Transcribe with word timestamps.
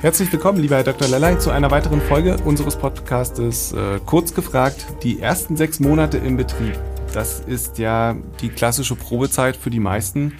Herzlich 0.00 0.30
willkommen, 0.30 0.60
lieber 0.60 0.76
Herr 0.76 0.84
Dr. 0.84 1.08
Lellay, 1.08 1.40
zu 1.40 1.50
einer 1.50 1.72
weiteren 1.72 2.00
Folge 2.00 2.36
unseres 2.44 2.76
Podcastes 2.76 3.72
äh, 3.72 3.98
Kurz 4.06 4.32
gefragt, 4.32 4.86
die 5.02 5.18
ersten 5.18 5.56
sechs 5.56 5.80
Monate 5.80 6.18
im 6.18 6.36
Betrieb. 6.36 6.78
Das 7.12 7.40
ist 7.40 7.78
ja 7.78 8.14
die 8.40 8.48
klassische 8.48 8.94
Probezeit 8.94 9.56
für 9.56 9.70
die 9.70 9.80
meisten. 9.80 10.34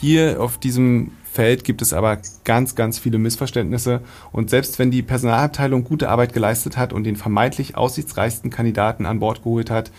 Hier 0.00 0.40
auf 0.40 0.58
diesem 0.58 1.10
Feld 1.24 1.64
gibt 1.64 1.82
es 1.82 1.92
aber 1.92 2.18
ganz, 2.44 2.76
ganz 2.76 3.00
viele 3.00 3.18
Missverständnisse. 3.18 4.00
Und 4.30 4.48
selbst 4.48 4.78
wenn 4.78 4.92
die 4.92 5.02
Personalabteilung 5.02 5.82
gute 5.82 6.08
Arbeit 6.08 6.32
geleistet 6.32 6.76
hat 6.76 6.92
und 6.92 7.02
den 7.02 7.16
vermeintlich 7.16 7.76
aussichtsreichsten 7.76 8.50
Kandidaten 8.50 9.06
an 9.06 9.18
Bord 9.18 9.42
geholt 9.42 9.70
hat, 9.70 9.90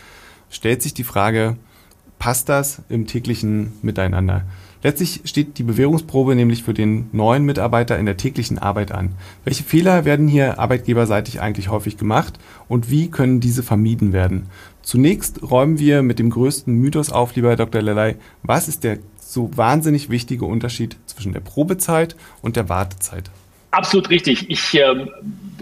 stellt 0.50 0.82
sich 0.82 0.94
die 0.94 1.04
Frage, 1.04 1.58
passt 2.18 2.48
das 2.48 2.82
im 2.88 3.08
täglichen 3.08 3.74
Miteinander? 3.82 4.44
Letztlich 4.84 5.22
steht 5.26 5.58
die 5.58 5.64
Bewährungsprobe 5.64 6.36
nämlich 6.36 6.64
für 6.64 6.74
den 6.74 7.08
neuen 7.12 7.46
Mitarbeiter 7.46 8.00
in 8.00 8.06
der 8.06 8.18
täglichen 8.18 8.58
Arbeit 8.58 8.92
an. 8.92 9.14
Welche 9.44 9.64
Fehler 9.64 10.06
werden 10.06 10.28
hier 10.28 10.60
arbeitgeberseitig 10.60 11.40
eigentlich 11.40 11.70
häufig 11.70 11.98
gemacht 11.98 12.40
und 12.68 12.90
wie 12.90 13.10
können 13.10 13.40
diese 13.40 13.62
vermieden 13.62 14.12
werden? 14.12 14.48
Zunächst 14.82 15.44
räumen 15.44 15.78
wir 15.78 16.02
mit 16.02 16.18
dem 16.18 16.32
größten 16.32 16.74
Mythos 16.74 17.12
auf, 17.12 17.36
lieber 17.36 17.50
Herr 17.50 17.58
Dr. 17.58 17.82
Lelei. 17.82 18.16
Was 18.42 18.68
ist 18.68 18.84
der 18.84 18.98
so 19.20 19.56
wahnsinnig 19.56 20.10
wichtige 20.10 20.46
Unterschied 20.46 20.98
zwischen 21.06 21.34
der 21.34 21.42
Probezeit 21.42 22.16
und 22.42 22.56
der 22.56 22.68
Wartezeit? 22.68 23.30
Absolut 23.72 24.10
richtig. 24.10 24.50
Ich 24.50 24.74
ähm, 24.74 25.10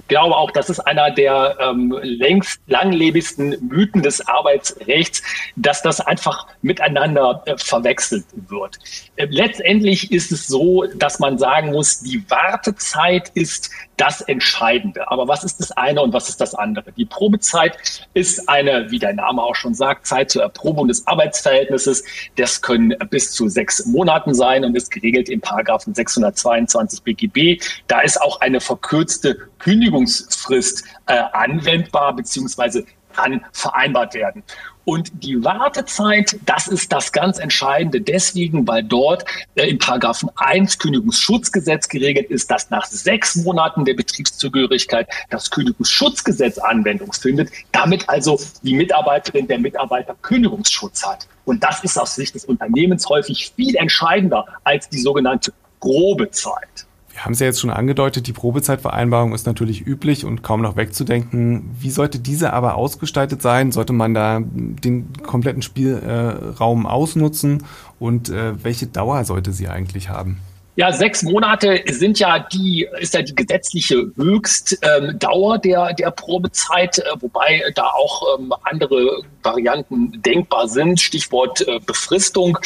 glaube 0.09 0.35
auch, 0.35 0.51
das 0.51 0.69
ist 0.69 0.79
einer 0.81 1.11
der 1.11 1.55
ähm, 1.61 1.97
längst 2.01 2.59
langlebigsten 2.67 3.55
Mythen 3.61 4.03
des 4.03 4.27
Arbeitsrechts, 4.27 5.23
dass 5.55 5.81
das 5.81 6.01
einfach 6.01 6.47
miteinander 6.61 7.41
äh, 7.45 7.55
verwechselt 7.57 8.25
wird. 8.49 8.79
Äh, 9.15 9.27
letztendlich 9.29 10.11
ist 10.11 10.31
es 10.31 10.47
so, 10.47 10.83
dass 10.95 11.19
man 11.19 11.37
sagen 11.37 11.71
muss, 11.71 12.01
die 12.01 12.23
Wartezeit 12.29 13.29
ist 13.35 13.69
das 13.95 14.21
Entscheidende. 14.21 15.09
Aber 15.11 15.27
was 15.27 15.43
ist 15.43 15.59
das 15.59 15.71
eine 15.71 16.01
und 16.01 16.13
was 16.13 16.29
ist 16.29 16.39
das 16.39 16.55
andere? 16.55 16.91
Die 16.93 17.05
Probezeit 17.05 17.77
ist 18.13 18.47
eine, 18.47 18.89
wie 18.91 18.99
der 18.99 19.13
Name 19.13 19.43
auch 19.43 19.55
schon 19.55 19.73
sagt, 19.73 20.07
Zeit 20.07 20.31
zur 20.31 20.41
Erprobung 20.41 20.87
des 20.87 21.05
Arbeitsverhältnisses. 21.05 22.03
Das 22.37 22.61
können 22.61 22.95
bis 23.09 23.31
zu 23.31 23.49
sechs 23.49 23.85
Monaten 23.85 24.33
sein 24.33 24.63
und 24.63 24.75
ist 24.75 24.89
geregelt 24.89 25.27
im 25.29 25.41
Paragraphen 25.41 25.93
622 25.93 27.03
BGB. 27.03 27.61
Da 27.87 27.98
ist 28.01 28.21
auch 28.21 28.41
eine 28.41 28.61
verkürzte 28.61 29.37
Kündigungsfrist 29.59 30.83
äh, 31.07 31.23
anwendbar 31.33 32.15
beziehungsweise 32.15 32.85
kann 33.13 33.43
vereinbart 33.51 34.13
werden. 34.13 34.43
Und 34.85 35.11
die 35.23 35.43
Wartezeit, 35.43 36.39
das 36.47 36.67
ist 36.67 36.91
das 36.91 37.11
ganz 37.11 37.37
Entscheidende 37.37 38.01
deswegen, 38.01 38.67
weil 38.67 38.83
dort 38.83 39.23
äh, 39.53 39.69
im 39.69 39.77
Paragraphen 39.77 40.29
1 40.35 40.79
Kündigungsschutzgesetz 40.79 41.87
geregelt 41.89 42.31
ist, 42.31 42.49
dass 42.49 42.71
nach 42.71 42.85
sechs 42.87 43.35
Monaten 43.35 43.85
der 43.85 43.93
Betriebszugehörigkeit 43.93 45.07
das 45.29 45.51
Kündigungsschutzgesetz 45.51 46.57
Anwendung 46.57 47.13
findet, 47.13 47.51
damit 47.71 48.09
also 48.09 48.39
die 48.63 48.73
Mitarbeiterin, 48.73 49.47
der 49.47 49.59
Mitarbeiter 49.59 50.15
Kündigungsschutz 50.23 51.05
hat. 51.05 51.27
Und 51.45 51.63
das 51.63 51.83
ist 51.83 51.99
aus 51.99 52.15
Sicht 52.15 52.33
des 52.33 52.45
Unternehmens 52.45 53.07
häufig 53.09 53.53
viel 53.55 53.75
entscheidender 53.75 54.45
als 54.63 54.89
die 54.89 55.01
sogenannte 55.01 55.53
grobe 55.79 56.31
Zeit. 56.31 56.87
Wir 57.19 57.25
haben 57.25 57.33
es 57.33 57.41
ja 57.41 57.47
jetzt 57.47 57.59
schon 57.59 57.69
angedeutet, 57.69 58.27
die 58.27 58.31
Probezeitvereinbarung 58.31 59.33
ist 59.33 59.45
natürlich 59.45 59.85
üblich 59.85 60.23
und 60.23 60.41
kaum 60.41 60.61
noch 60.61 60.77
wegzudenken. 60.77 61.69
Wie 61.77 61.89
sollte 61.89 62.17
diese 62.17 62.53
aber 62.53 62.75
ausgestaltet 62.75 63.41
sein? 63.41 63.73
Sollte 63.73 63.91
man 63.91 64.13
da 64.13 64.39
den 64.41 65.11
kompletten 65.21 65.61
Spielraum 65.61 66.85
ausnutzen? 66.85 67.65
Und 67.99 68.29
äh, 68.29 68.63
welche 68.63 68.87
Dauer 68.87 69.25
sollte 69.25 69.51
sie 69.51 69.67
eigentlich 69.67 70.07
haben? 70.07 70.37
Ja, 70.77 70.93
sechs 70.93 71.21
Monate 71.23 71.83
sind 71.89 72.19
ja 72.19 72.39
die, 72.39 72.87
ist 73.01 73.13
ja 73.13 73.21
die 73.21 73.35
gesetzliche 73.35 74.13
Höchstdauer 74.15 75.55
ähm, 75.55 75.61
der, 75.61 75.93
der 75.95 76.11
Probezeit, 76.11 76.99
äh, 76.99 77.03
wobei 77.19 77.63
da 77.75 77.83
auch 77.83 78.39
ähm, 78.39 78.53
andere 78.63 79.23
Varianten 79.43 80.21
denkbar 80.21 80.69
sind, 80.69 81.01
Stichwort 81.01 81.67
äh, 81.67 81.81
Befristung. 81.85 82.57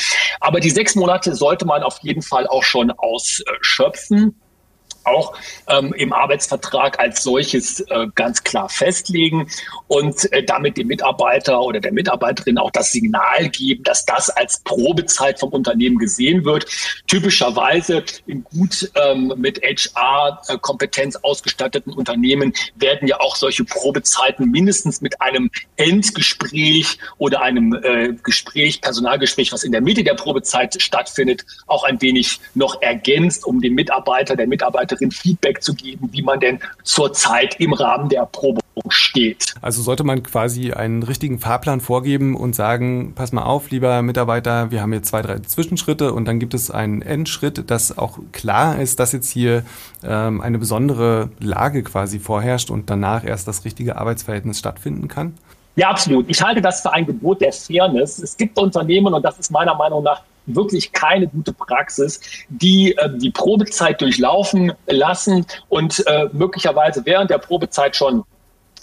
Aber 0.42 0.60
die 0.60 0.70
sechs 0.70 0.94
Monate 0.94 1.34
sollte 1.34 1.66
man 1.66 1.82
auf 1.82 1.98
jeden 2.04 2.22
Fall 2.22 2.46
auch 2.46 2.62
schon 2.62 2.92
ausschöpfen 2.92 4.36
auch 5.06 5.34
ähm, 5.68 5.94
im 5.94 6.14
Arbeitsvertrag 6.14 7.00
als 7.00 7.24
solches 7.24 7.82
äh, 7.82 8.08
ganz 8.16 8.44
klar 8.44 8.70
festlegen 8.70 9.50
und 9.88 10.32
äh, 10.32 10.44
damit 10.44 10.78
dem 10.78 10.88
Mitarbeiter 10.88 11.62
oder 11.62 11.80
der 11.80 11.94
Mitarbeiterin 11.94 12.58
auch 12.58 12.72
das 12.72 12.92
Signal 12.92 13.50
geben, 13.50 13.84
dass 13.84 14.06
das 14.06 14.30
als 14.30 14.60
Probezeit 14.64 15.40
vom 15.40 15.50
Unternehmen 15.50 15.98
gesehen 15.98 16.46
wird. 16.46 16.66
Typischerweise 17.08 18.04
in 18.26 18.44
gut 18.44 18.92
ähm, 18.96 19.34
mit 19.38 19.62
HR-Kompetenz 19.62 21.16
ausgestatteten 21.18 21.94
Unternehmen 21.94 22.54
werden 22.76 23.08
ja 23.08 23.20
auch 23.20 23.36
solche 23.36 23.64
Probezeiten 23.64 24.50
mindestens 24.50 25.02
mit 25.02 25.22
einem 25.22 25.50
Endgespräch 25.76 26.98
oder 27.18 27.42
einem 27.42 27.74
äh, 27.74 28.14
Gespräch, 28.24 28.82
Personalgespräch, 28.82 29.52
was 29.52 29.64
in 29.64 29.72
der 29.72 29.82
Mitte 29.82 30.04
der 30.04 30.16
Probezeit 30.16 30.82
stattfindet, 30.82 31.46
auch 31.68 31.84
ein 31.84 32.02
wenig 32.02 32.40
noch 32.54 32.82
ergänzt, 32.82 33.46
um 33.46 33.62
dem 33.62 33.74
Mitarbeiter, 33.74 34.36
der 34.36 34.48
Mitarbeiter 34.48 34.93
weiteren 34.94 35.12
Feedback 35.12 35.62
zu 35.62 35.74
geben, 35.74 36.10
wie 36.12 36.22
man 36.22 36.40
denn 36.40 36.60
zurzeit 36.84 37.60
im 37.60 37.74
Rahmen 37.74 38.10
der 38.10 38.22
Erprobung 38.22 38.62
steht. 38.90 39.54
Also 39.62 39.82
sollte 39.82 40.04
man 40.04 40.24
quasi 40.24 40.74
einen 40.74 41.04
richtigen 41.04 41.40
Fahrplan 41.40 41.80
vorgeben 41.82 42.36
und 42.36 42.56
sagen, 42.56 43.14
pass 43.16 43.32
mal 43.32 43.44
auf, 43.44 43.70
lieber 43.70 44.02
Mitarbeiter, 44.02 44.72
wir 44.72 44.82
haben 44.82 44.94
jetzt 44.94 45.10
zwei, 45.10 45.22
drei 45.22 45.40
Zwischenschritte 45.40 46.14
und 46.14 46.26
dann 46.26 46.40
gibt 46.40 46.54
es 46.54 46.72
einen 46.72 47.02
Endschritt, 47.02 47.70
dass 47.70 47.98
auch 47.98 48.20
klar 48.32 48.80
ist, 48.80 49.00
dass 49.00 49.12
jetzt 49.12 49.30
hier 49.30 49.64
ähm, 50.04 50.42
eine 50.42 50.58
besondere 50.58 51.30
Lage 51.40 51.84
quasi 51.84 52.20
vorherrscht 52.20 52.72
und 52.72 52.90
danach 52.90 53.24
erst 53.24 53.48
das 53.48 53.66
richtige 53.66 53.98
Arbeitsverhältnis 53.98 54.60
stattfinden 54.60 55.08
kann? 55.08 55.34
Ja, 55.76 55.90
absolut. 55.90 56.30
Ich 56.30 56.42
halte 56.42 56.62
das 56.62 56.82
für 56.82 56.94
ein 56.94 57.06
Gebot 57.06 57.42
der 57.42 57.52
Fairness. 57.52 58.20
Es 58.20 58.38
gibt 58.38 58.60
Unternehmen, 58.60 59.14
und 59.14 59.24
das 59.24 59.40
ist 59.40 59.50
meiner 59.50 59.74
Meinung 59.74 60.04
nach 60.04 60.22
wirklich 60.46 60.92
keine 60.92 61.28
gute 61.28 61.54
Praxis, 61.54 62.20
die 62.50 62.96
äh, 62.98 63.10
die 63.18 63.32
Probezeit 63.32 64.02
durchlaufen 64.02 64.74
lassen 64.88 65.46
und 65.70 66.06
äh, 66.08 66.30
möglicherweise 66.34 67.06
während 67.06 67.30
der 67.30 67.38
Probezeit 67.38 67.96
schon 67.96 68.24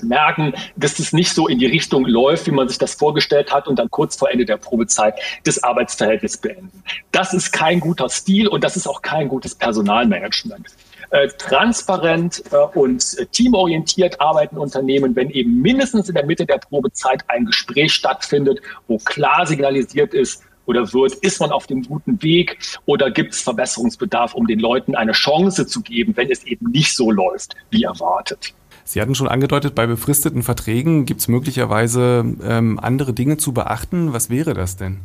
merken, 0.03 0.55
dass 0.77 0.99
es 0.99 1.13
nicht 1.13 1.33
so 1.33 1.47
in 1.47 1.59
die 1.59 1.67
Richtung 1.67 2.07
läuft, 2.07 2.47
wie 2.47 2.53
man 2.53 2.69
sich 2.69 2.79
das 2.79 2.95
vorgestellt 2.95 3.53
hat 3.53 3.69
und 3.69 3.79
dann 3.79 3.91
kurz 3.91 4.17
vor 4.17 4.31
Ende 4.31 4.45
der 4.45 4.57
Probezeit 4.57 5.15
das 5.45 5.63
Arbeitsverhältnis 5.63 6.39
beenden. 6.39 6.83
Das 7.13 7.35
ist 7.35 7.53
kein 7.53 7.81
guter 7.81 8.09
Stil 8.09 8.49
und 8.49 8.65
das 8.65 8.77
ist 8.77 8.87
auch 8.87 9.03
kein 9.03 9.29
gutes 9.29 9.55
Personalmanagement. 9.55 10.67
Äh, 11.11 11.29
transparent 11.39 12.45
äh, 12.53 12.57
und 12.79 13.33
teamorientiert 13.33 14.21
arbeiten 14.21 14.57
Unternehmen, 14.57 15.17
wenn 15.17 15.29
eben 15.31 15.61
mindestens 15.61 16.09
in 16.09 16.15
der 16.15 16.25
Mitte 16.25 16.47
der 16.47 16.59
Probezeit 16.59 17.25
ein 17.27 17.47
Gespräch 17.47 17.93
stattfindet, 17.93 18.61
wo 18.87 18.97
klar 18.99 19.45
signalisiert 19.45 20.15
ist, 20.15 20.45
oder 20.71 20.93
wird, 20.93 21.15
ist 21.15 21.41
man 21.41 21.51
auf 21.51 21.67
dem 21.67 21.83
guten 21.83 22.23
Weg 22.23 22.59
oder 22.87 23.11
gibt 23.11 23.35
es 23.35 23.43
Verbesserungsbedarf, 23.43 24.35
um 24.35 24.47
den 24.47 24.61
Leuten 24.61 24.95
eine 24.95 25.13
Chance 25.13 25.67
zu 25.67 25.81
geben, 25.81 26.17
wenn 26.17 26.31
es 26.31 26.45
eben 26.45 26.71
nicht 26.71 26.95
so 26.95 27.11
läuft, 27.11 27.57
wie 27.71 27.83
erwartet. 27.83 28.55
Sie 28.85 29.01
hatten 29.01 29.17
schon 29.17 29.29
angedeutet, 29.29 29.75
bei 29.75 29.87
befristeten 29.87 30.43
Verträgen 30.43 31.07
gibt 31.07 31.21
es 31.21 31.29
möglicherweise 31.29 32.25
ähm, 32.43 32.79
andere 32.81 33.13
Dinge 33.13 33.37
zu 33.37 33.53
beachten. 33.53 34.13
Was 34.13 34.31
wäre 34.31 34.55
das 34.55 34.77
denn? 34.77 35.01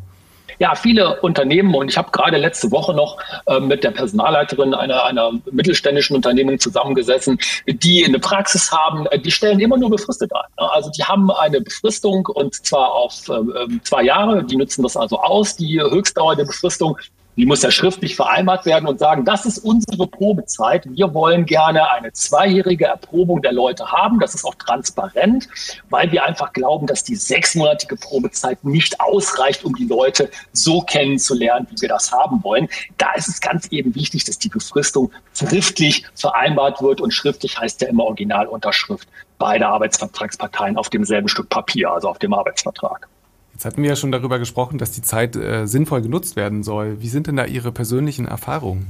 Ja, 0.59 0.75
viele 0.75 1.19
Unternehmen 1.21 1.73
und 1.75 1.89
ich 1.89 1.97
habe 1.97 2.11
gerade 2.11 2.37
letzte 2.37 2.71
Woche 2.71 2.93
noch 2.93 3.17
äh, 3.47 3.59
mit 3.59 3.83
der 3.83 3.91
Personalleiterin 3.91 4.73
einer, 4.73 5.03
einer 5.05 5.31
mittelständischen 5.51 6.15
Unternehmung 6.15 6.59
zusammengesessen, 6.59 7.39
die 7.67 8.05
eine 8.05 8.19
Praxis 8.19 8.71
haben, 8.71 9.05
äh, 9.07 9.19
die 9.19 9.31
stellen 9.31 9.59
immer 9.59 9.77
nur 9.77 9.89
befristet 9.89 10.31
ein. 10.33 10.41
Also 10.55 10.89
die 10.91 11.03
haben 11.03 11.31
eine 11.31 11.61
Befristung 11.61 12.25
und 12.27 12.55
zwar 12.65 12.93
auf 12.93 13.27
äh, 13.29 13.79
zwei 13.83 14.03
Jahre, 14.03 14.43
die 14.43 14.55
nutzen 14.55 14.83
das 14.83 14.95
also 14.95 15.19
aus, 15.19 15.55
die 15.55 15.81
Höchstdauer 15.81 16.35
der 16.35 16.45
Befristung 16.45 16.97
Die 17.37 17.45
muss 17.45 17.61
ja 17.61 17.71
schriftlich 17.71 18.15
vereinbart 18.15 18.65
werden 18.65 18.87
und 18.87 18.97
sagen, 18.97 19.25
das 19.25 19.45
ist 19.45 19.57
unsere 19.59 20.07
Probezeit. 20.07 20.87
Wir 20.89 21.13
wollen 21.13 21.45
gerne 21.45 21.91
eine 21.91 22.13
zweijährige 22.13 22.85
Erprobung 22.85 23.41
der 23.41 23.51
Leute 23.51 23.91
haben. 23.91 24.19
Das 24.19 24.35
ist 24.35 24.45
auch 24.45 24.55
transparent, 24.55 25.49
weil 25.89 26.11
wir 26.11 26.23
einfach 26.23 26.53
glauben, 26.53 26.87
dass 26.87 27.03
die 27.03 27.15
sechsmonatige 27.15 27.97
Probezeit 27.97 28.63
nicht 28.63 29.01
ausreicht, 29.01 29.65
um 29.65 29.75
die 29.75 29.85
Leute 29.85 30.29
so 30.53 30.81
kennenzulernen, 30.81 31.67
wie 31.69 31.81
wir 31.81 31.89
das 31.89 32.11
haben 32.13 32.41
wollen. 32.43 32.69
Da 32.97 33.13
ist 33.13 33.27
es 33.27 33.41
ganz 33.41 33.67
eben 33.67 33.95
wichtig, 33.95 34.23
dass 34.23 34.39
die 34.39 34.49
Befristung 34.49 35.11
schriftlich 35.33 36.05
vereinbart 36.15 36.81
wird 36.81 37.01
und 37.01 37.11
schriftlich 37.11 37.59
heißt 37.59 37.81
ja 37.81 37.89
immer 37.89 38.05
Originalunterschrift 38.05 39.09
beider 39.37 39.67
Arbeitsvertragsparteien 39.69 40.77
auf 40.77 40.89
demselben 40.89 41.27
Stück 41.27 41.49
Papier, 41.49 41.91
also 41.91 42.07
auf 42.07 42.19
dem 42.19 42.33
Arbeitsvertrag. 42.33 43.09
Jetzt 43.55 43.63
hatten 43.63 43.81
wir 43.81 43.89
ja 43.89 43.95
schon 43.95 44.11
darüber 44.11 44.37
gesprochen, 44.37 44.77
dass 44.77 44.91
die 44.91 45.01
Zeit 45.01 45.37
äh, 45.37 45.65
sinnvoll 45.65 46.01
genutzt 46.01 46.35
werden 46.35 46.61
soll. 46.61 47.01
Wie 47.01 47.07
sind 47.07 47.27
denn 47.27 47.37
da 47.37 47.45
Ihre 47.45 47.71
persönlichen 47.71 48.27
Erfahrungen? 48.27 48.87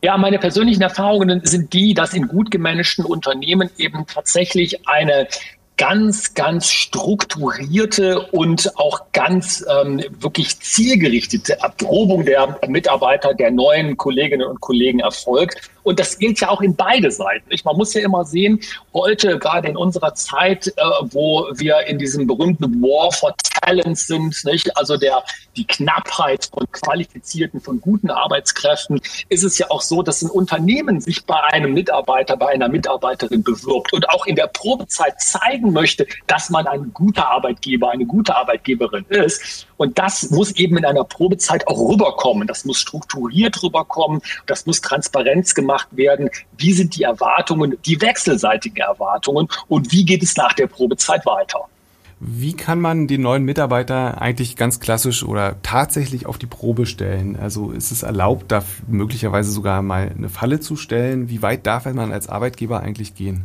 Ja, 0.00 0.16
meine 0.16 0.38
persönlichen 0.38 0.80
Erfahrungen 0.80 1.42
sind 1.44 1.74
die, 1.74 1.92
dass 1.92 2.14
in 2.14 2.26
gut 2.26 2.50
gemanagten 2.50 3.04
Unternehmen 3.04 3.68
eben 3.76 4.06
tatsächlich 4.06 4.88
eine 4.88 5.28
ganz, 5.76 6.32
ganz 6.32 6.70
strukturierte 6.70 8.22
und 8.32 8.72
auch 8.78 9.12
ganz 9.12 9.62
ähm, 9.68 10.02
wirklich 10.18 10.58
zielgerichtete 10.60 11.60
Erprobung 11.60 12.24
der 12.24 12.58
Mitarbeiter, 12.66 13.34
der 13.34 13.50
neuen 13.50 13.98
Kolleginnen 13.98 14.46
und 14.46 14.62
Kollegen 14.62 15.00
erfolgt. 15.00 15.70
Und 15.86 16.00
das 16.00 16.18
gilt 16.18 16.40
ja 16.40 16.48
auch 16.48 16.62
in 16.62 16.74
beide 16.74 17.12
Seiten. 17.12 17.48
Nicht? 17.48 17.64
Man 17.64 17.76
muss 17.76 17.94
ja 17.94 18.00
immer 18.00 18.24
sehen, 18.24 18.58
heute 18.92 19.38
gerade 19.38 19.68
in 19.68 19.76
unserer 19.76 20.14
Zeit, 20.14 20.66
äh, 20.66 20.72
wo 21.12 21.46
wir 21.54 21.86
in 21.86 21.96
diesem 21.96 22.26
berühmten 22.26 22.82
War 22.82 23.12
for 23.12 23.32
Talents 23.62 24.08
sind, 24.08 24.44
nicht? 24.44 24.76
also 24.76 24.96
der, 24.96 25.22
die 25.56 25.64
Knappheit 25.64 26.50
von 26.52 26.66
qualifizierten, 26.72 27.60
von 27.60 27.80
guten 27.80 28.10
Arbeitskräften, 28.10 29.00
ist 29.28 29.44
es 29.44 29.58
ja 29.58 29.70
auch 29.70 29.80
so, 29.80 30.02
dass 30.02 30.22
ein 30.22 30.30
Unternehmen 30.30 31.00
sich 31.00 31.24
bei 31.24 31.40
einem 31.52 31.72
Mitarbeiter, 31.72 32.36
bei 32.36 32.48
einer 32.48 32.68
Mitarbeiterin 32.68 33.44
bewirbt 33.44 33.92
und 33.92 34.10
auch 34.10 34.26
in 34.26 34.34
der 34.34 34.48
Probezeit 34.48 35.20
zeigen 35.20 35.72
möchte, 35.72 36.04
dass 36.26 36.50
man 36.50 36.66
ein 36.66 36.90
guter 36.94 37.28
Arbeitgeber, 37.28 37.92
eine 37.92 38.06
gute 38.06 38.34
Arbeitgeberin 38.34 39.04
ist. 39.08 39.68
Und 39.76 39.98
das 39.98 40.30
muss 40.30 40.52
eben 40.52 40.78
in 40.78 40.84
einer 40.84 41.04
Probezeit 41.04 41.68
auch 41.68 41.78
rüberkommen. 41.78 42.48
Das 42.48 42.64
muss 42.64 42.78
strukturiert 42.78 43.62
rüberkommen. 43.62 44.20
Das 44.46 44.66
muss 44.66 44.80
Transparenz 44.80 45.54
gemacht 45.54 45.75
gemacht 45.76 45.88
werden, 45.92 46.30
wie 46.58 46.72
sind 46.72 46.96
die 46.96 47.02
Erwartungen, 47.02 47.76
die 47.84 48.00
wechselseitigen 48.00 48.78
Erwartungen 48.78 49.48
und 49.68 49.92
wie 49.92 50.04
geht 50.04 50.22
es 50.22 50.36
nach 50.36 50.52
der 50.52 50.66
Probezeit 50.66 51.24
weiter. 51.26 51.60
Wie 52.18 52.54
kann 52.54 52.80
man 52.80 53.08
den 53.08 53.20
neuen 53.20 53.44
Mitarbeiter 53.44 54.22
eigentlich 54.22 54.56
ganz 54.56 54.80
klassisch 54.80 55.22
oder 55.22 55.56
tatsächlich 55.62 56.24
auf 56.24 56.38
die 56.38 56.46
Probe 56.46 56.86
stellen? 56.86 57.36
Also 57.36 57.72
ist 57.72 57.90
es 57.90 58.02
erlaubt, 58.02 58.50
da 58.50 58.64
möglicherweise 58.86 59.50
sogar 59.50 59.82
mal 59.82 60.12
eine 60.16 60.30
Falle 60.30 60.60
zu 60.60 60.76
stellen? 60.76 61.28
Wie 61.28 61.42
weit 61.42 61.66
darf 61.66 61.84
man 61.84 62.12
als 62.12 62.30
Arbeitgeber 62.30 62.80
eigentlich 62.80 63.14
gehen? 63.14 63.44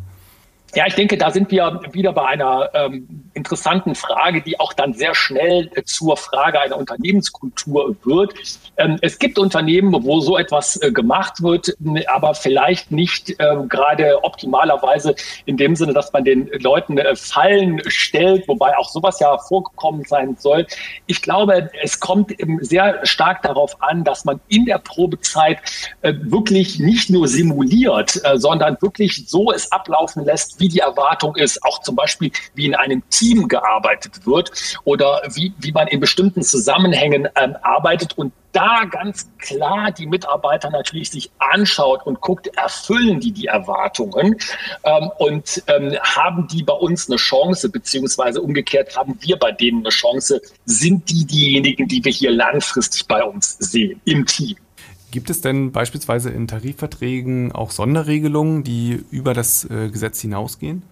Ja, 0.73 0.85
ich 0.87 0.95
denke, 0.95 1.17
da 1.17 1.31
sind 1.31 1.51
wir 1.51 1.81
wieder 1.91 2.13
bei 2.13 2.25
einer 2.25 2.69
ähm, 2.73 3.25
interessanten 3.33 3.93
Frage, 3.93 4.41
die 4.41 4.57
auch 4.57 4.71
dann 4.71 4.93
sehr 4.93 5.13
schnell 5.13 5.69
äh, 5.75 5.83
zur 5.83 6.15
Frage 6.15 6.61
einer 6.61 6.77
Unternehmenskultur 6.77 7.97
wird. 8.05 8.33
Ähm, 8.77 8.97
es 9.01 9.19
gibt 9.19 9.37
Unternehmen, 9.37 9.93
wo 10.05 10.21
so 10.21 10.37
etwas 10.37 10.81
äh, 10.81 10.93
gemacht 10.93 11.43
wird, 11.43 11.75
aber 12.07 12.35
vielleicht 12.35 12.89
nicht 12.89 13.31
äh, 13.31 13.55
gerade 13.67 14.23
optimalerweise 14.23 15.13
in 15.45 15.57
dem 15.57 15.75
Sinne, 15.75 15.93
dass 15.93 16.13
man 16.13 16.23
den 16.23 16.49
Leuten 16.59 16.97
äh, 16.97 17.17
Fallen 17.17 17.81
stellt, 17.87 18.47
wobei 18.47 18.77
auch 18.77 18.89
sowas 18.89 19.19
ja 19.19 19.37
vorgekommen 19.37 20.05
sein 20.05 20.37
soll. 20.39 20.65
Ich 21.05 21.21
glaube, 21.21 21.69
es 21.83 21.99
kommt 21.99 22.33
sehr 22.61 23.05
stark 23.05 23.41
darauf 23.41 23.81
an, 23.81 24.05
dass 24.05 24.23
man 24.23 24.39
in 24.47 24.65
der 24.65 24.77
Probezeit 24.77 25.59
äh, 26.01 26.13
wirklich 26.21 26.79
nicht 26.79 27.09
nur 27.09 27.27
simuliert, 27.27 28.21
äh, 28.23 28.37
sondern 28.37 28.77
wirklich 28.79 29.27
so 29.27 29.51
es 29.51 29.69
ablaufen 29.73 30.23
lässt, 30.23 30.60
wie 30.61 30.69
die 30.69 30.79
Erwartung 30.79 31.35
ist, 31.35 31.63
auch 31.65 31.81
zum 31.81 31.95
Beispiel, 31.95 32.31
wie 32.53 32.67
in 32.67 32.75
einem 32.75 33.03
Team 33.09 33.47
gearbeitet 33.47 34.25
wird 34.25 34.51
oder 34.85 35.21
wie, 35.33 35.53
wie 35.57 35.71
man 35.71 35.87
in 35.87 35.99
bestimmten 35.99 36.43
Zusammenhängen 36.43 37.27
ähm, 37.35 37.57
arbeitet 37.61 38.17
und 38.17 38.31
da 38.51 38.83
ganz 38.83 39.29
klar 39.37 39.91
die 39.91 40.05
Mitarbeiter 40.05 40.69
natürlich 40.69 41.09
sich 41.09 41.31
anschaut 41.39 42.05
und 42.05 42.19
guckt, 42.21 42.47
erfüllen 42.57 43.19
die 43.19 43.31
die 43.31 43.45
Erwartungen 43.45 44.35
ähm, 44.83 45.11
und 45.19 45.63
ähm, 45.67 45.97
haben 46.01 46.47
die 46.47 46.63
bei 46.63 46.73
uns 46.73 47.09
eine 47.09 47.17
Chance, 47.17 47.69
beziehungsweise 47.69 48.41
umgekehrt 48.41 48.95
haben 48.97 49.17
wir 49.21 49.37
bei 49.37 49.51
denen 49.51 49.79
eine 49.79 49.89
Chance, 49.89 50.41
sind 50.65 51.09
die 51.09 51.25
diejenigen, 51.25 51.87
die 51.87 52.03
wir 52.03 52.11
hier 52.11 52.31
langfristig 52.31 53.07
bei 53.07 53.23
uns 53.23 53.57
sehen 53.59 54.01
im 54.05 54.25
Team. 54.25 54.57
Gibt 55.11 55.29
es 55.29 55.41
denn 55.41 55.73
beispielsweise 55.73 56.29
in 56.29 56.47
Tarifverträgen 56.47 57.51
auch 57.51 57.71
Sonderregelungen, 57.71 58.63
die 58.63 59.03
über 59.11 59.33
das 59.33 59.65
äh, 59.65 59.89
Gesetz 59.89 60.21
hinausgehen? 60.21 60.83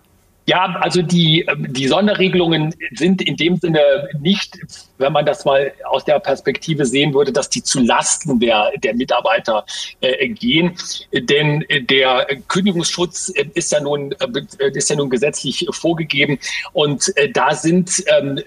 Ja, 0.50 0.80
also 0.82 1.04
die, 1.04 1.46
die 1.68 1.88
Sonderregelungen 1.88 2.74
sind 2.96 3.22
in 3.22 3.36
dem 3.36 3.58
Sinne 3.58 4.10
nicht, 4.20 4.58
wenn 4.98 5.14
man 5.14 5.24
das 5.24 5.46
mal 5.46 5.72
aus 5.86 6.06
der 6.06 6.18
Perspektive 6.20 6.88
sehen 6.88 7.14
würde, 7.14 7.32
dass 7.32 7.52
die 7.52 7.62
zu 7.62 7.80
Lasten 7.80 8.40
der, 8.40 8.72
der 8.84 8.96
Mitarbeiter 8.96 9.64
äh, 10.02 10.28
gehen. 10.30 10.76
Denn 11.14 11.64
der 11.82 12.26
Kündigungsschutz 12.48 13.32
äh, 13.36 13.46
ist 13.54 13.72
ja 13.72 13.80
nun, 13.80 14.12
äh, 14.14 14.72
ist 14.74 14.90
ja 14.90 14.96
nun 14.96 15.12
gesetzlich 15.12 15.68
vorgegeben. 15.70 16.40
Und 16.74 17.16
äh, 17.16 17.30
da 17.32 17.54
sind 17.54 18.04
ähm, 18.08 18.40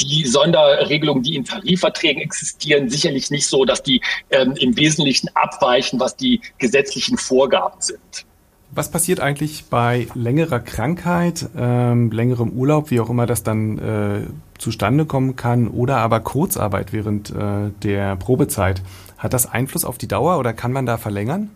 die 0.00 0.26
Sonderregelungen, 0.26 1.24
die 1.24 1.34
in 1.34 1.44
Tarifverträgen 1.44 2.22
existieren, 2.22 2.88
sicherlich 2.88 3.32
nicht 3.32 3.48
so, 3.48 3.64
dass 3.64 3.82
die 3.82 4.00
ähm, 4.30 4.54
im 4.60 4.76
Wesentlichen 4.76 5.28
abweichen, 5.34 5.98
was 5.98 6.14
die 6.14 6.40
gesetzlichen 6.58 7.18
Vorgaben 7.18 7.80
sind. 7.80 8.27
Was 8.70 8.90
passiert 8.90 9.20
eigentlich 9.20 9.64
bei 9.70 10.08
längerer 10.14 10.60
Krankheit, 10.60 11.48
ähm, 11.56 12.10
längerem 12.10 12.50
Urlaub, 12.50 12.90
wie 12.90 13.00
auch 13.00 13.08
immer 13.08 13.26
das 13.26 13.42
dann 13.42 13.78
äh, 13.78 14.20
zustande 14.58 15.06
kommen 15.06 15.36
kann, 15.36 15.68
oder 15.68 15.98
aber 15.98 16.20
Kurzarbeit 16.20 16.92
während 16.92 17.30
äh, 17.30 17.70
der 17.82 18.16
Probezeit? 18.16 18.82
Hat 19.16 19.32
das 19.32 19.50
Einfluss 19.50 19.84
auf 19.84 19.96
die 19.96 20.06
Dauer 20.06 20.38
oder 20.38 20.52
kann 20.52 20.72
man 20.72 20.84
da 20.84 20.98
verlängern? 20.98 21.50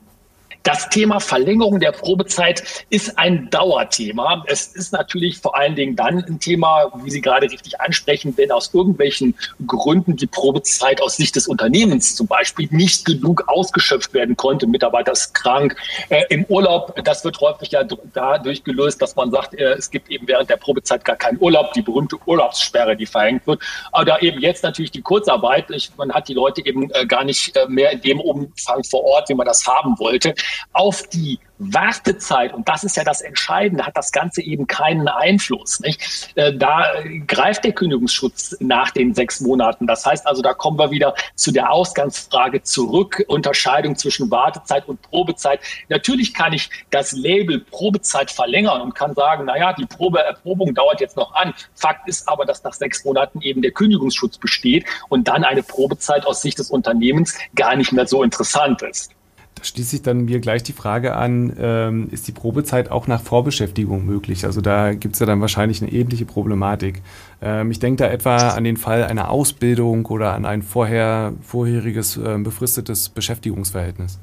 Das 0.62 0.88
Thema 0.90 1.18
Verlängerung 1.18 1.80
der 1.80 1.92
Probezeit 1.92 2.84
ist 2.88 3.18
ein 3.18 3.50
Dauerthema. 3.50 4.44
Es 4.46 4.68
ist 4.68 4.92
natürlich 4.92 5.38
vor 5.38 5.56
allen 5.56 5.74
Dingen 5.74 5.96
dann 5.96 6.18
ein 6.18 6.38
Thema, 6.38 6.92
wie 7.02 7.10
Sie 7.10 7.20
gerade 7.20 7.50
richtig 7.50 7.80
ansprechen, 7.80 8.34
wenn 8.36 8.52
aus 8.52 8.72
irgendwelchen 8.72 9.34
Gründen 9.66 10.16
die 10.16 10.26
Probezeit 10.26 11.00
aus 11.02 11.16
Sicht 11.16 11.34
des 11.34 11.48
Unternehmens 11.48 12.14
zum 12.14 12.26
Beispiel 12.26 12.68
nicht 12.70 13.04
genug 13.04 13.44
ausgeschöpft 13.48 14.14
werden 14.14 14.36
konnte. 14.36 14.66
Mitarbeiter 14.66 15.12
ist 15.12 15.34
krank, 15.34 15.76
äh, 16.10 16.22
im 16.28 16.44
Urlaub. 16.44 16.94
Das 17.04 17.24
wird 17.24 17.40
häufig 17.40 17.72
ja 17.72 17.82
dadurch 18.14 18.62
gelöst, 18.62 19.02
dass 19.02 19.16
man 19.16 19.30
sagt, 19.30 19.54
äh, 19.54 19.72
es 19.72 19.90
gibt 19.90 20.10
eben 20.10 20.28
während 20.28 20.48
der 20.48 20.58
Probezeit 20.58 21.04
gar 21.04 21.16
keinen 21.16 21.38
Urlaub, 21.40 21.72
die 21.72 21.82
berühmte 21.82 22.16
Urlaubssperre, 22.24 22.96
die 22.96 23.06
verhängt 23.06 23.46
wird. 23.46 23.60
Aber 23.90 24.22
eben 24.22 24.40
jetzt 24.40 24.62
natürlich 24.62 24.92
die 24.92 25.02
Kurzarbeit. 25.02 25.70
Ich, 25.70 25.90
man 25.96 26.12
hat 26.12 26.28
die 26.28 26.34
Leute 26.34 26.64
eben 26.64 26.90
äh, 26.92 27.06
gar 27.06 27.24
nicht 27.24 27.56
äh, 27.56 27.66
mehr 27.68 27.90
in 27.90 28.00
dem 28.00 28.20
Umfang 28.20 28.84
vor 28.84 29.02
Ort, 29.04 29.28
wie 29.28 29.34
man 29.34 29.46
das 29.46 29.66
haben 29.66 29.98
wollte 29.98 30.34
auf 30.72 31.04
die 31.08 31.38
Wartezeit, 31.58 32.52
und 32.52 32.68
das 32.68 32.82
ist 32.84 32.96
ja 32.96 33.04
das 33.04 33.20
Entscheidende, 33.20 33.86
hat 33.86 33.96
das 33.96 34.10
Ganze 34.10 34.42
eben 34.42 34.66
keinen 34.66 35.08
Einfluss. 35.08 35.80
Nicht? 35.80 36.32
Äh, 36.34 36.56
da 36.56 36.86
greift 37.26 37.64
der 37.64 37.72
Kündigungsschutz 37.72 38.56
nach 38.60 38.90
den 38.90 39.14
sechs 39.14 39.40
Monaten. 39.40 39.86
Das 39.86 40.04
heißt 40.04 40.26
also, 40.26 40.42
da 40.42 40.54
kommen 40.54 40.78
wir 40.78 40.90
wieder 40.90 41.14
zu 41.34 41.52
der 41.52 41.70
Ausgangsfrage 41.70 42.62
zurück, 42.62 43.22
Unterscheidung 43.28 43.96
zwischen 43.96 44.30
Wartezeit 44.30 44.88
und 44.88 45.00
Probezeit. 45.02 45.60
Natürlich 45.88 46.34
kann 46.34 46.52
ich 46.52 46.70
das 46.90 47.12
Label 47.12 47.60
Probezeit 47.60 48.30
verlängern 48.30 48.80
und 48.80 48.94
kann 48.94 49.14
sagen, 49.14 49.44
naja, 49.44 49.72
die 49.72 49.86
Probeerprobung 49.86 50.74
dauert 50.74 51.00
jetzt 51.00 51.16
noch 51.16 51.34
an. 51.34 51.54
Fakt 51.74 52.08
ist 52.08 52.28
aber, 52.28 52.44
dass 52.44 52.64
nach 52.64 52.74
sechs 52.74 53.04
Monaten 53.04 53.40
eben 53.40 53.62
der 53.62 53.72
Kündigungsschutz 53.72 54.38
besteht 54.38 54.84
und 55.08 55.28
dann 55.28 55.44
eine 55.44 55.62
Probezeit 55.62 56.26
aus 56.26 56.42
Sicht 56.42 56.58
des 56.58 56.70
Unternehmens 56.70 57.38
gar 57.54 57.76
nicht 57.76 57.92
mehr 57.92 58.06
so 58.06 58.22
interessant 58.22 58.82
ist. 58.82 59.12
Da 59.62 59.66
schließt 59.66 59.90
sich 59.90 60.02
dann 60.02 60.24
mir 60.24 60.40
gleich 60.40 60.64
die 60.64 60.72
Frage 60.72 61.14
an, 61.14 61.52
ähm, 61.56 62.08
ist 62.10 62.26
die 62.26 62.32
Probezeit 62.32 62.90
auch 62.90 63.06
nach 63.06 63.22
Vorbeschäftigung 63.22 64.04
möglich? 64.04 64.44
Also 64.44 64.60
da 64.60 64.92
gibt 64.92 65.14
es 65.14 65.20
ja 65.20 65.26
dann 65.26 65.40
wahrscheinlich 65.40 65.80
eine 65.80 65.92
ähnliche 65.92 66.24
Problematik. 66.24 67.00
Ähm, 67.40 67.70
ich 67.70 67.78
denke 67.78 68.02
da 68.02 68.10
etwa 68.10 68.48
an 68.48 68.64
den 68.64 68.76
Fall 68.76 69.04
einer 69.04 69.30
Ausbildung 69.30 70.06
oder 70.06 70.34
an 70.34 70.46
ein 70.46 70.62
vorher, 70.62 71.34
vorheriges 71.42 72.16
äh, 72.16 72.38
befristetes 72.38 73.08
Beschäftigungsverhältnis. 73.08 74.18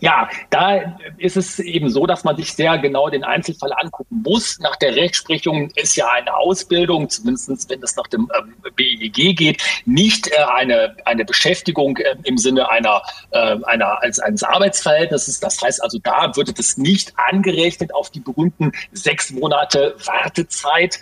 Ja, 0.00 0.28
da 0.50 0.96
ist 1.16 1.36
es 1.36 1.58
eben 1.58 1.90
so, 1.90 2.06
dass 2.06 2.22
man 2.22 2.36
sich 2.36 2.52
sehr 2.52 2.78
genau 2.78 3.08
den 3.08 3.24
Einzelfall 3.24 3.72
angucken 3.72 4.22
muss. 4.24 4.58
Nach 4.60 4.76
der 4.76 4.94
Rechtsprechung 4.94 5.70
ist 5.74 5.96
ja 5.96 6.08
eine 6.10 6.36
Ausbildung, 6.36 7.08
zumindest 7.08 7.68
wenn 7.68 7.82
es 7.82 7.96
nach 7.96 8.06
dem 8.06 8.30
ähm, 8.38 8.54
BIG 8.76 9.36
geht, 9.36 9.62
nicht 9.86 10.28
äh, 10.28 10.36
eine, 10.54 10.96
eine 11.04 11.24
Beschäftigung 11.24 11.96
äh, 11.96 12.16
im 12.24 12.38
Sinne 12.38 12.70
einer, 12.70 13.02
äh, 13.30 13.56
einer 13.64 14.00
als 14.02 14.20
eines 14.20 14.44
Arbeitsverhältnisses. 14.44 15.40
Das 15.40 15.60
heißt 15.60 15.82
also, 15.82 15.98
da 15.98 16.36
würde 16.36 16.52
das 16.52 16.78
nicht 16.78 17.12
angerechnet 17.16 17.92
auf 17.92 18.10
die 18.10 18.20
berühmten 18.20 18.72
sechs 18.92 19.30
Monate 19.32 19.96
Wartezeit 20.04 21.00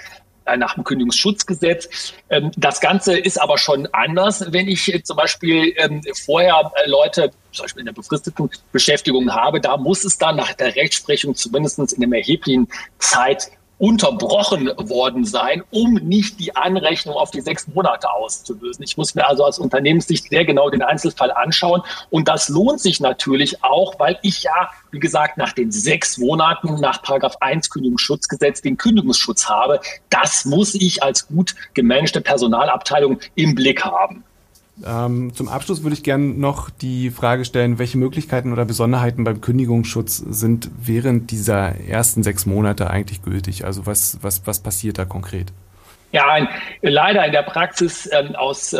nach 0.56 0.74
dem 0.74 0.84
Kündigungsschutzgesetz. 0.84 2.12
Ähm, 2.30 2.50
das 2.56 2.80
Ganze 2.80 3.18
ist 3.18 3.40
aber 3.40 3.58
schon 3.58 3.88
anders, 3.92 4.52
wenn 4.52 4.68
ich 4.68 4.92
äh, 4.92 5.02
zum 5.02 5.16
Beispiel 5.16 5.74
ähm, 5.76 6.02
vorher 6.24 6.70
äh, 6.76 6.88
Leute 6.88 7.30
zum 7.52 7.64
Beispiel 7.64 7.80
in 7.80 7.86
der 7.86 7.92
befristeten 7.92 8.50
Beschäftigung 8.70 9.32
habe, 9.34 9.60
da 9.60 9.76
muss 9.76 10.04
es 10.04 10.18
dann 10.18 10.36
nach 10.36 10.52
der 10.52 10.76
Rechtsprechung 10.76 11.34
zumindest 11.34 11.78
in 11.78 12.02
einem 12.02 12.12
erheblichen 12.12 12.68
Zeit 12.98 13.50
unterbrochen 13.78 14.71
worden 14.76 15.25
sein, 15.25 15.62
um 15.71 15.95
nicht 15.95 16.40
die 16.40 16.56
Anrechnung 16.56 17.14
auf 17.14 17.30
die 17.30 17.42
sechs 17.42 17.68
Monate 17.68 18.11
auszulösen. 18.11 18.83
Ich 18.83 18.97
muss 18.97 19.14
mir 19.14 19.26
also 19.26 19.45
aus 19.45 19.59
Unternehmenssicht 19.59 20.30
sehr 20.30 20.45
genau 20.45 20.71
den 20.71 20.83
Einzelfall 20.83 21.30
anschauen. 21.30 21.83
Und 22.11 22.28
das 22.28 22.49
lohnt 22.49 22.80
sich 22.80 23.00
natürlich 23.00 23.62
auch, 23.62 23.99
weil 23.99 24.18
ich 24.23 24.45
ja, 24.45 24.71
wie 24.92 24.99
gesagt, 24.99 25.37
nach 25.37 25.52
den 25.52 25.71
sechs 25.71 26.16
Monaten 26.16 26.80
nach 26.80 27.02
Paragraph 27.02 27.37
1 27.40 27.68
Kündigungsschutzgesetz 27.68 28.62
den 28.62 28.78
Kündigungsschutz 28.78 29.49
habe. 29.49 29.80
Das 30.09 30.47
muss 30.47 30.75
ich 30.75 31.02
als 31.02 31.28
gut 31.28 31.54
gemanagte 31.75 32.21
Personalabteilung 32.23 33.21
im 33.35 33.54
Blick 33.54 33.85
haben. 33.85 34.25
Ähm, 34.85 35.33
zum 35.35 35.49
Abschluss 35.49 35.83
würde 35.83 35.95
ich 35.95 36.02
gerne 36.02 36.25
noch 36.25 36.68
die 36.68 37.11
Frage 37.11 37.45
stellen, 37.45 37.78
welche 37.78 37.99
Möglichkeiten 37.99 38.52
oder 38.52 38.64
Besonderheiten 38.64 39.25
beim 39.25 39.40
Kündigungsschutz 39.40 40.16
sind 40.16 40.71
während 40.78 41.30
dieser 41.30 41.80
ersten 41.80 42.23
sechs 42.23 42.45
Monate 42.45 42.90
eigentlich 42.90 43.23
gültig? 43.23 43.64
Also 43.64 43.87
was, 43.87 44.18
was, 44.23 44.47
was 44.47 44.61
passiert 44.61 44.99
da 44.99 45.04
konkret? 45.04 45.52
Ja, 46.16 46.30
ein, 46.30 46.49
leider 46.80 47.26
in 47.26 47.32
der 47.32 47.42
Praxis 47.42 48.08
ähm, 48.11 48.35
aus 48.37 48.73
äh, 48.73 48.78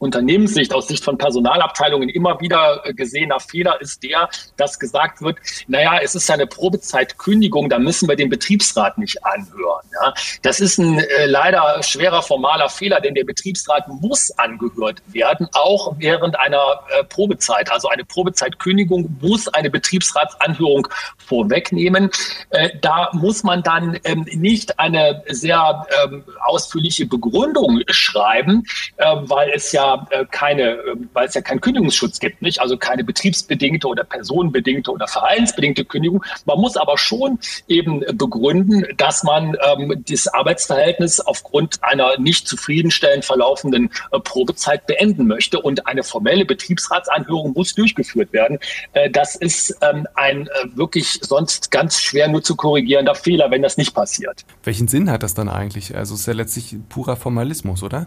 Unternehmenssicht, 0.00 0.74
aus 0.74 0.88
Sicht 0.88 1.02
von 1.02 1.16
Personalabteilungen 1.16 2.10
immer 2.10 2.38
wieder 2.42 2.82
äh, 2.84 2.92
gesehener 2.92 3.40
Fehler 3.40 3.80
ist 3.80 4.02
der, 4.02 4.28
dass 4.58 4.78
gesagt 4.78 5.22
wird, 5.22 5.38
naja, 5.66 5.98
es 6.02 6.14
ist 6.14 6.30
eine 6.30 6.46
Probezeitkündigung, 6.46 7.70
da 7.70 7.78
müssen 7.78 8.06
wir 8.06 8.16
den 8.16 8.28
Betriebsrat 8.28 8.98
nicht 8.98 9.24
anhören. 9.24 9.86
Ja. 10.02 10.12
Das 10.42 10.60
ist 10.60 10.76
ein 10.76 10.98
äh, 10.98 11.24
leider 11.24 11.82
schwerer 11.82 12.20
formaler 12.20 12.68
Fehler, 12.68 13.00
denn 13.00 13.14
der 13.14 13.24
Betriebsrat 13.24 13.88
muss 13.88 14.30
angehört 14.32 15.00
werden, 15.06 15.48
auch 15.54 15.94
während 15.98 16.38
einer 16.38 16.80
äh, 16.90 17.04
Probezeit. 17.04 17.72
Also 17.72 17.88
eine 17.88 18.04
Probezeitkündigung 18.04 19.16
muss 19.22 19.48
eine 19.48 19.70
Betriebsratsanhörung 19.70 20.86
vorwegnehmen. 21.16 22.10
Äh, 22.50 22.68
da 22.82 23.08
muss 23.14 23.42
man 23.42 23.62
dann 23.62 23.98
ähm, 24.04 24.26
nicht 24.34 24.78
eine 24.78 25.24
sehr 25.28 25.86
ähm, 26.04 26.24
aus 26.44 26.73
ausführliche 26.74 27.06
Begründung 27.06 27.82
schreiben, 27.88 28.64
äh, 28.96 29.04
weil 29.22 29.50
es 29.54 29.72
ja 29.72 30.06
äh, 30.10 30.24
keine, 30.30 30.72
äh, 30.72 30.96
weil 31.12 31.28
es 31.28 31.34
ja 31.34 31.40
keinen 31.40 31.60
Kündigungsschutz 31.60 32.18
gibt, 32.18 32.42
nicht? 32.42 32.60
Also 32.60 32.76
keine 32.76 33.04
betriebsbedingte 33.04 33.86
oder 33.86 34.04
personenbedingte 34.04 34.90
oder 34.90 35.06
vereinsbedingte 35.06 35.84
Kündigung. 35.84 36.24
Man 36.44 36.58
muss 36.58 36.76
aber 36.76 36.98
schon 36.98 37.38
eben 37.68 38.00
begründen, 38.16 38.84
dass 38.96 39.22
man 39.22 39.56
ähm, 39.66 40.02
das 40.08 40.26
Arbeitsverhältnis 40.28 41.20
aufgrund 41.20 41.82
einer 41.82 42.18
nicht 42.18 42.48
zufriedenstellend 42.48 43.24
verlaufenden 43.24 43.90
äh, 44.10 44.18
Probezeit 44.20 44.86
beenden 44.86 45.26
möchte 45.26 45.60
und 45.60 45.86
eine 45.86 46.02
formelle 46.02 46.44
Betriebsratsanhörung 46.44 47.52
muss 47.52 47.74
durchgeführt 47.74 48.32
werden. 48.32 48.58
Äh, 48.92 49.10
das 49.10 49.36
ist 49.36 49.76
ähm, 49.80 50.06
ein 50.14 50.46
äh, 50.46 50.50
wirklich 50.74 51.20
sonst 51.22 51.70
ganz 51.70 52.00
schwer 52.00 52.28
nur 52.28 52.42
zu 52.42 52.56
korrigierender 52.56 53.14
Fehler, 53.14 53.50
wenn 53.50 53.62
das 53.62 53.76
nicht 53.76 53.94
passiert. 53.94 54.44
Welchen 54.64 54.88
Sinn 54.88 55.10
hat 55.10 55.22
das 55.22 55.34
dann 55.34 55.48
eigentlich? 55.48 55.96
Also 55.96 56.14
es 56.14 56.20
ist 56.20 56.26
ja 56.26 56.32
letztlich 56.32 56.53
letztlich 56.54 56.80
purer 56.88 57.16
Formalismus, 57.16 57.82
oder? 57.82 58.06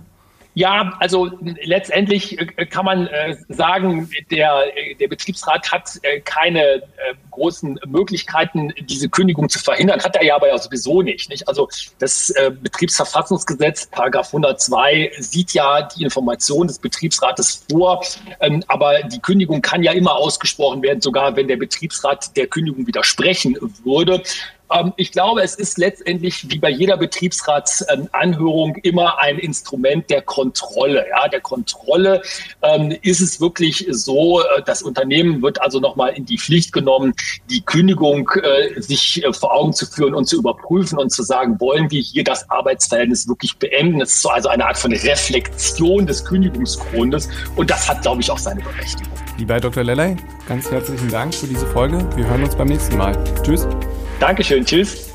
Ja, 0.54 0.96
also 1.00 1.30
letztendlich 1.42 2.40
äh, 2.40 2.66
kann 2.66 2.86
man 2.86 3.08
äh, 3.08 3.36
sagen, 3.50 4.10
der, 4.32 4.64
der 5.00 5.08
Betriebsrat 5.08 5.72
hat 5.72 6.00
äh, 6.02 6.20
keine 6.22 6.82
großen 7.38 7.80
Möglichkeiten, 7.86 8.74
diese 8.82 9.10
Kündigung 9.10 9.50
zu 9.50 9.60
verhindern. 9.60 10.04
Hat 10.04 10.16
er 10.16 10.24
ja 10.24 10.36
aber 10.36 10.48
ja 10.48 10.58
sowieso 10.58 11.02
nicht. 11.02 11.30
nicht? 11.30 11.48
Also 11.48 11.70
das 12.00 12.34
Betriebsverfassungsgesetz, 12.62 13.88
Paragraph 13.88 14.28
102, 14.28 15.12
sieht 15.20 15.54
ja 15.54 15.84
die 15.84 16.04
Information 16.04 16.68
des 16.68 16.80
Betriebsrates 16.80 17.66
vor. 17.70 18.04
Ähm, 18.40 18.64
aber 18.68 19.04
die 19.04 19.20
Kündigung 19.20 19.62
kann 19.62 19.84
ja 19.84 19.92
immer 19.92 20.16
ausgesprochen 20.16 20.82
werden, 20.82 21.02
sogar 21.02 21.36
wenn 21.36 21.48
der 21.48 21.58
Betriebsrat 21.58 22.36
der 22.36 22.48
Kündigung 22.48 22.88
widersprechen 22.88 23.58
würde. 23.84 24.24
Ähm, 24.72 24.94
ich 24.98 25.12
glaube, 25.12 25.42
es 25.42 25.56
ist 25.56 25.78
letztendlich 25.78 26.50
wie 26.50 26.60
bei 26.60 26.70
jeder 26.70 26.98
Betriebsratsanhörung 26.98 28.76
immer 28.78 29.20
ein 29.20 29.40
Instrument 29.40 30.10
der 30.10 30.22
Kontrolle. 30.22 31.06
Ja, 31.10 31.28
der 31.28 31.42
Kontrolle 31.42 32.22
ähm, 32.62 32.96
ist 33.02 33.22
es 33.22 33.40
wirklich 33.40 33.88
so, 33.90 34.42
äh, 34.42 34.62
das 34.66 34.82
Unternehmen 34.82 35.42
wird 35.42 35.62
also 35.62 35.80
nochmal 35.80 36.14
in 36.14 36.26
die 36.26 36.38
Pflicht 36.38 36.74
genommen, 36.74 37.14
die 37.50 37.62
Kündigung 37.62 38.30
äh, 38.42 38.80
sich 38.82 39.24
äh, 39.24 39.34
vor 39.34 39.54
Augen 39.54 39.74
zu 39.74 39.86
führen 39.86 40.14
und 40.14 40.26
zu 40.26 40.38
überprüfen 40.38 40.98
und 40.98 41.12
zu 41.12 41.24
sagen, 41.24 41.60
wollen 41.60 41.90
wir 41.92 42.02
hier 42.02 42.24
das 42.24 42.50
Arbeitsverhältnis 42.50 43.28
wirklich 43.28 43.58
beenden? 43.58 44.02
Es 44.02 44.14
ist 44.14 44.22
so 44.22 44.30
also 44.30 44.50
eine 44.50 44.66
Art 44.66 44.78
von 44.78 44.92
Reflexion 44.92 46.06
des 46.06 46.24
Kündigungsgrundes 46.26 47.30
und 47.56 47.70
das 47.70 47.88
hat, 47.88 48.02
glaube 48.02 48.22
ich, 48.22 48.32
auch 48.32 48.40
seine 48.40 48.62
Berechtigung. 48.62 49.12
Lieber 49.38 49.56
Herr 49.56 49.62
Dr. 49.62 49.84
Lelley, 49.84 50.18
ganz 50.48 50.70
herzlichen 50.72 51.10
Dank 51.10 51.34
für 51.34 51.48
diese 51.48 51.68
Folge. 51.68 52.08
Wir 52.16 52.28
hören 52.28 52.44
uns 52.44 52.56
beim 52.56 52.68
nächsten 52.68 52.98
Mal. 52.98 53.16
Tschüss. 53.44 53.68
Dankeschön, 54.20 54.66
tschüss. 54.66 55.07